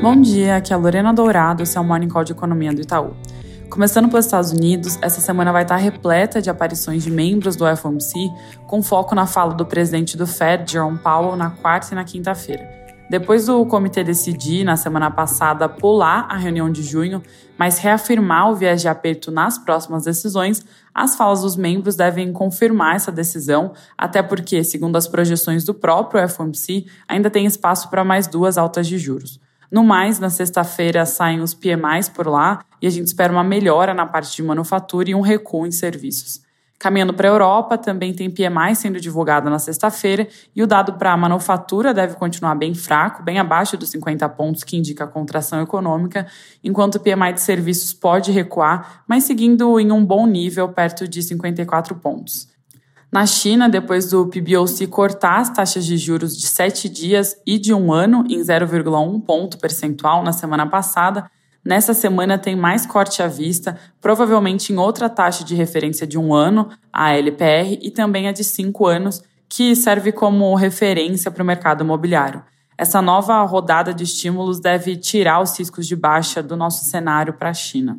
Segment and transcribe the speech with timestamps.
[0.00, 2.80] Bom dia, aqui é a Lorena Dourado, esse é o Morning Call de Economia do
[2.80, 3.16] Itaú.
[3.68, 8.30] Começando pelos Estados Unidos, essa semana vai estar repleta de aparições de membros do FOMC,
[8.68, 12.78] com foco na fala do presidente do Fed, Jerome Powell, na quarta e na quinta-feira.
[13.10, 17.20] Depois do comitê decidir, na semana passada, pular a reunião de junho,
[17.58, 22.94] mas reafirmar o viés de aperto nas próximas decisões, as falas dos membros devem confirmar
[22.94, 28.28] essa decisão, até porque, segundo as projeções do próprio FOMC, ainda tem espaço para mais
[28.28, 29.40] duas altas de juros.
[29.70, 33.92] No mais, na sexta-feira saem os PMIs por lá e a gente espera uma melhora
[33.92, 36.40] na parte de manufatura e um recuo em serviços.
[36.78, 41.12] Caminhando para a Europa, também tem PMI sendo divulgado na sexta-feira e o dado para
[41.12, 45.60] a manufatura deve continuar bem fraco, bem abaixo dos 50 pontos que indica a contração
[45.60, 46.26] econômica,
[46.62, 51.20] enquanto o PMI de serviços pode recuar, mas seguindo em um bom nível, perto de
[51.20, 52.48] 54 pontos.
[53.10, 57.72] Na China, depois do PBOC cortar as taxas de juros de sete dias e de
[57.72, 61.30] um ano em 0,1 ponto percentual na semana passada,
[61.68, 66.32] Nessa semana tem mais corte à vista, provavelmente em outra taxa de referência de um
[66.32, 71.46] ano, a LPR, e também a de cinco anos, que serve como referência para o
[71.46, 72.42] mercado imobiliário.
[72.78, 77.50] Essa nova rodada de estímulos deve tirar os riscos de baixa do nosso cenário para
[77.50, 77.98] a China.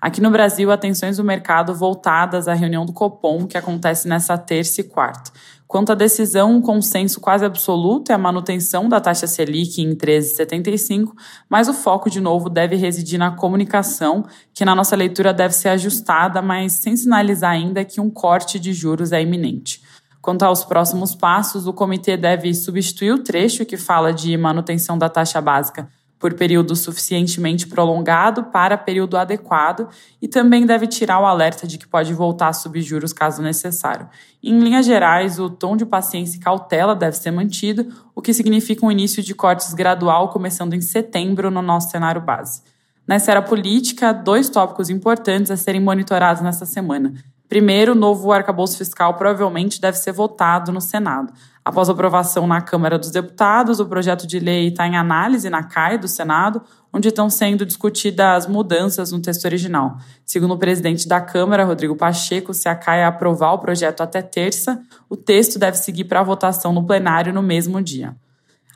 [0.00, 4.80] Aqui no Brasil, atenções do mercado voltadas à reunião do Copom, que acontece nessa terça
[4.80, 5.32] e quarta.
[5.66, 11.12] Quanto à decisão, um consenso quase absoluto é a manutenção da taxa Selic em 13,75,
[11.50, 15.70] mas o foco, de novo, deve residir na comunicação, que na nossa leitura deve ser
[15.70, 19.82] ajustada, mas sem sinalizar ainda que um corte de juros é iminente.
[20.22, 25.08] Quanto aos próximos passos, o comitê deve substituir o trecho que fala de manutenção da
[25.08, 25.88] taxa básica
[26.18, 29.88] por período suficientemente prolongado para período adequado
[30.20, 34.08] e também deve tirar o alerta de que pode voltar a subir juros caso necessário.
[34.42, 38.84] Em linhas gerais, o tom de paciência e cautela deve ser mantido, o que significa
[38.84, 42.62] um início de cortes gradual começando em setembro no nosso cenário base.
[43.06, 47.14] Nessa era política, dois tópicos importantes a serem monitorados nesta semana.
[47.48, 51.32] Primeiro, o novo arcabouço fiscal provavelmente deve ser votado no Senado.
[51.68, 55.98] Após aprovação na Câmara dos Deputados, o projeto de lei está em análise na CAI
[55.98, 59.98] do Senado, onde estão sendo discutidas mudanças no texto original.
[60.24, 64.80] Segundo o presidente da Câmara, Rodrigo Pacheco, se a CAI aprovar o projeto até terça,
[65.10, 68.16] o texto deve seguir para votação no plenário no mesmo dia.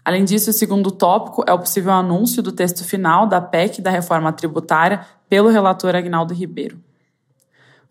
[0.05, 3.91] Além disso, o segundo tópico é o possível anúncio do texto final da PEC da
[3.91, 6.79] reforma tributária pelo relator Agnaldo Ribeiro.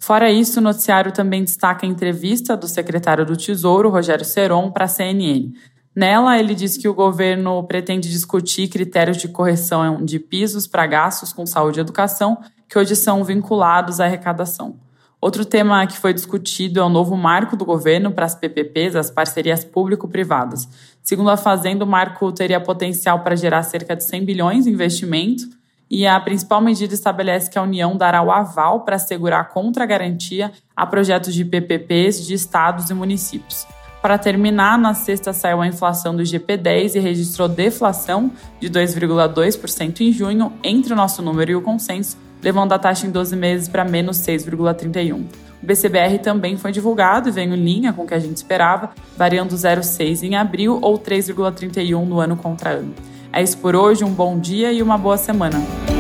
[0.02, 4.86] Fora isso, o noticiário também destaca a entrevista do secretário do Tesouro, Rogério Seron, para
[4.86, 5.54] a CNN.
[5.96, 11.32] Nela, ele diz que o governo pretende discutir critérios de correção de pisos para gastos
[11.32, 14.80] com saúde e educação, que hoje são vinculados à arrecadação.
[15.22, 19.12] Outro tema que foi discutido é o novo marco do governo para as PPPs, as
[19.12, 20.68] parcerias público-privadas.
[21.04, 25.61] Segundo a Fazenda, o marco teria potencial para gerar cerca de 100 bilhões em investimento
[25.92, 29.86] e a principal medida estabelece que a União dará o aval para assegurar contra a
[29.88, 33.68] garantia a projetos de PPPs de estados e municípios.
[34.02, 40.14] Para terminar, na sexta saiu a inflação do GP10 e registrou deflação de 2,2% em
[40.14, 43.84] junho, entre o nosso número e o consenso, levando a taxa em 12 meses para
[43.84, 45.26] menos 6,31%.
[45.62, 48.92] O BCBR também foi divulgado e veio em linha com o que a gente esperava,
[49.16, 52.96] variando 0,6 em abril ou 3,31 no ano contra ano.
[53.34, 55.91] É isso por hoje, um bom dia e uma boa semana.